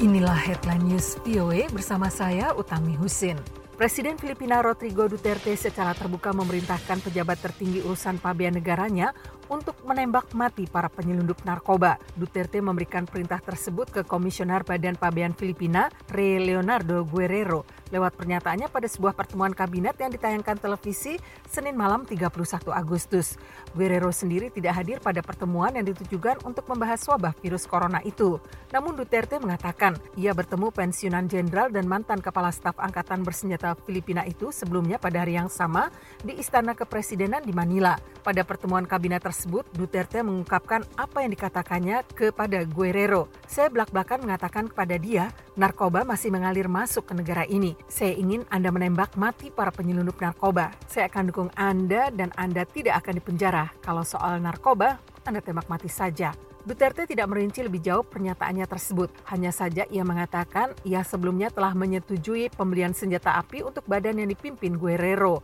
[0.00, 3.36] Inilah headline news VOA bersama saya Utami Husin.
[3.76, 9.12] Presiden Filipina Rodrigo Duterte secara terbuka memerintahkan pejabat tertinggi urusan pabean negaranya
[9.50, 11.98] untuk menembak mati para penyelundup narkoba.
[12.14, 18.86] Duterte memberikan perintah tersebut ke Komisioner Badan Pabean Filipina, Re Leonardo Guerrero, lewat pernyataannya pada
[18.86, 21.18] sebuah pertemuan kabinet yang ditayangkan televisi
[21.50, 22.30] Senin malam 31
[22.70, 23.34] Agustus.
[23.74, 28.38] Guerrero sendiri tidak hadir pada pertemuan yang ditujukan untuk membahas wabah virus corona itu.
[28.70, 34.54] Namun Duterte mengatakan ia bertemu pensiunan jenderal dan mantan kepala staf angkatan bersenjata Filipina itu
[34.54, 35.90] sebelumnya pada hari yang sama
[36.22, 37.98] di Istana Kepresidenan di Manila.
[38.22, 43.30] Pada pertemuan kabinet tersebut, Duterte mengungkapkan apa yang dikatakannya kepada Guerrero.
[43.46, 47.78] Saya belak-belakan mengatakan kepada dia, narkoba masih mengalir masuk ke negara ini.
[47.86, 50.74] Saya ingin Anda menembak mati para penyelundup narkoba.
[50.90, 53.64] Saya akan dukung Anda dan Anda tidak akan dipenjara.
[53.80, 56.34] Kalau soal narkoba, Anda tembak mati saja.
[56.60, 59.08] Duterte tidak merinci lebih jauh pernyataannya tersebut.
[59.32, 64.76] Hanya saja ia mengatakan ia sebelumnya telah menyetujui pembelian senjata api untuk badan yang dipimpin
[64.76, 65.40] Guerrero.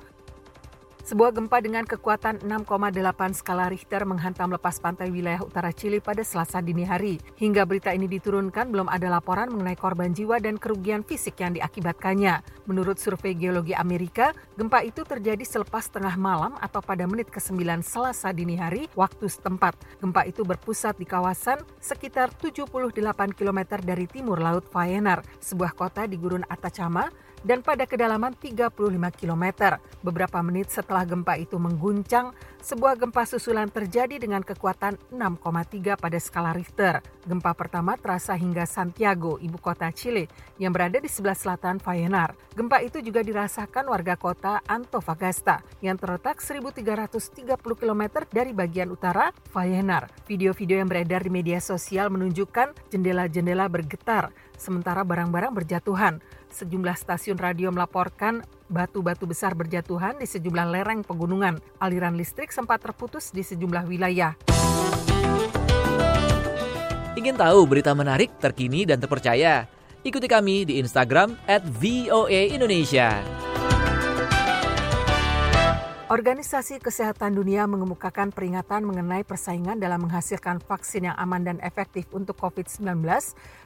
[1.07, 2.67] Sebuah gempa dengan kekuatan 6,8
[3.39, 7.23] skala Richter menghantam lepas pantai wilayah utara Chili pada Selasa dini hari.
[7.39, 12.43] Hingga berita ini diturunkan, belum ada laporan mengenai korban jiwa dan kerugian fisik yang diakibatkannya.
[12.67, 18.35] Menurut survei geologi Amerika, gempa itu terjadi selepas tengah malam atau pada menit ke-9 Selasa
[18.35, 19.79] dini hari waktu setempat.
[20.03, 22.99] Gempa itu berpusat di kawasan sekitar 78
[23.31, 27.07] km dari timur Laut Vaenar, sebuah kota di Gurun Atacama
[27.43, 28.73] dan pada kedalaman 35
[29.19, 29.45] km.
[30.01, 36.51] Beberapa menit setelah gempa itu mengguncang, sebuah gempa susulan terjadi dengan kekuatan 6,3 pada skala
[36.51, 36.99] Richter.
[37.27, 40.27] Gempa pertama terasa hingga Santiago, ibu kota Chile,
[40.59, 42.35] yang berada di sebelah selatan Vayenar.
[42.55, 50.11] Gempa itu juga dirasakan warga kota Antofagasta, yang terletak 1.330 km dari bagian utara Vayenar.
[50.27, 56.19] Video-video yang beredar di media sosial menunjukkan jendela-jendela bergetar, sementara barang-barang berjatuhan
[56.57, 58.41] sejumlah stasiun radio melaporkan
[58.73, 61.61] batu-batu besar berjatuhan di sejumlah lereng pegunungan.
[61.77, 64.33] Aliran listrik sempat terputus di sejumlah wilayah.
[67.17, 69.69] Ingin tahu berita menarik, terkini, dan terpercaya?
[70.05, 73.21] Ikuti kami di Instagram at VOA Indonesia.
[76.07, 82.39] Organisasi Kesehatan Dunia mengemukakan peringatan mengenai persaingan dalam menghasilkan vaksin yang aman dan efektif untuk
[82.39, 83.03] COVID-19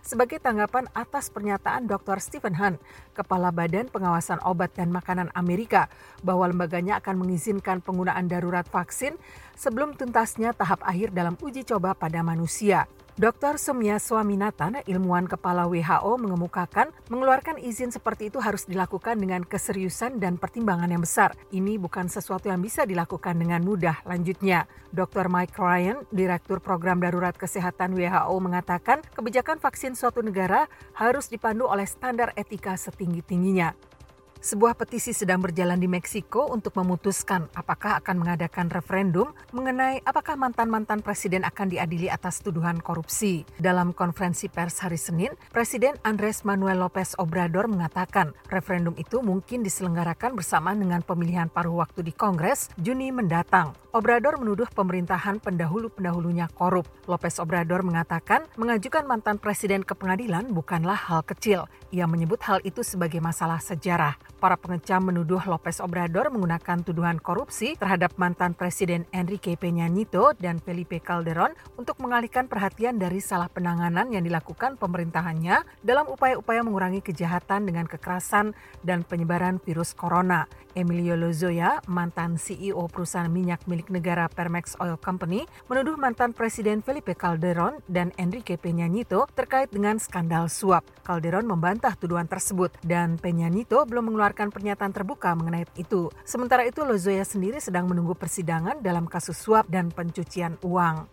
[0.00, 2.16] sebagai tanggapan atas pernyataan Dr.
[2.16, 2.80] Stephen Hunt,
[3.12, 5.92] Kepala Badan Pengawasan Obat dan Makanan Amerika,
[6.24, 9.20] bahwa lembaganya akan mengizinkan penggunaan darurat vaksin
[9.52, 12.88] sebelum tuntasnya tahap akhir dalam uji coba pada manusia.
[13.20, 13.60] Dr.
[13.60, 20.40] Sumya Swaminathan, ilmuwan kepala WHO mengemukakan mengeluarkan izin seperti itu harus dilakukan dengan keseriusan dan
[20.40, 21.36] pertimbangan yang besar.
[21.52, 24.00] Ini bukan sesuatu yang bisa dilakukan dengan mudah.
[24.08, 24.64] Lanjutnya,
[24.96, 25.28] Dr.
[25.28, 30.64] Mike Ryan, Direktur Program Darurat Kesehatan WHO mengatakan kebijakan vaksin suatu negara
[30.96, 33.99] harus dipandu oleh standar etika setinggi-tingginya.
[34.40, 41.04] Sebuah petisi sedang berjalan di Meksiko untuk memutuskan apakah akan mengadakan referendum mengenai apakah mantan-mantan
[41.04, 43.44] presiden akan diadili atas tuduhan korupsi.
[43.60, 50.32] Dalam konferensi pers hari Senin, Presiden Andres Manuel Lopez Obrador mengatakan referendum itu mungkin diselenggarakan
[50.32, 53.76] bersamaan dengan pemilihan paruh waktu di Kongres Juni mendatang.
[53.92, 56.88] Obrador menuduh pemerintahan pendahulu-pendahulunya korup.
[57.04, 61.68] Lopez Obrador mengatakan mengajukan mantan presiden ke pengadilan bukanlah hal kecil.
[61.92, 64.29] Ia menyebut hal itu sebagai masalah sejarah.
[64.38, 70.62] Para pengecam menuduh Lopez Obrador menggunakan tuduhan korupsi terhadap mantan presiden Enrique Peña Nieto dan
[70.62, 77.66] Felipe Calderon untuk mengalihkan perhatian dari salah penanganan yang dilakukan pemerintahannya dalam upaya-upaya mengurangi kejahatan
[77.66, 78.54] dengan kekerasan
[78.86, 80.46] dan penyebaran virus corona.
[80.78, 87.18] Emilio Lozoya, mantan CEO perusahaan minyak milik negara Permex Oil Company, menuduh mantan Presiden Felipe
[87.18, 90.86] Calderon dan Enrique Peña Nieto terkait dengan skandal suap.
[91.02, 96.12] Calderon membantah tuduhan tersebut dan Peña Nieto belum mengeluarkan pernyataan terbuka mengenai itu.
[96.28, 101.08] Sementara itu Lozoya sendiri sedang menunggu persidangan dalam kasus suap dan pencucian uang.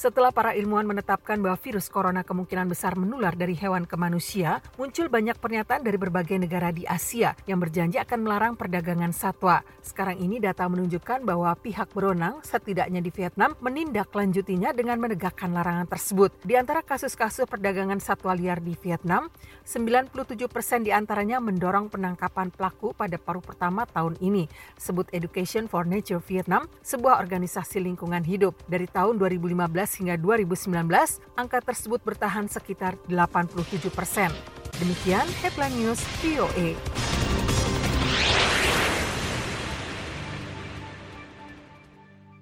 [0.00, 5.12] Setelah para ilmuwan menetapkan bahwa virus corona kemungkinan besar menular dari hewan ke manusia, muncul
[5.12, 9.60] banyak pernyataan dari berbagai negara di Asia yang berjanji akan melarang perdagangan satwa.
[9.84, 16.32] Sekarang ini data menunjukkan bahwa pihak berwenang, setidaknya di Vietnam, menindaklanjutinya dengan menegakkan larangan tersebut.
[16.48, 19.28] Di antara kasus-kasus perdagangan satwa liar di Vietnam,
[19.68, 20.16] 97
[20.48, 24.48] persen di antaranya mendorong penangkapan pelaku pada paruh pertama tahun ini.
[24.80, 28.56] Sebut Education for Nature Vietnam, sebuah organisasi lingkungan hidup.
[28.64, 34.30] Dari tahun 2015 hingga 2019, angka tersebut bertahan sekitar 87 persen.
[34.78, 37.19] Demikian headline news VOA.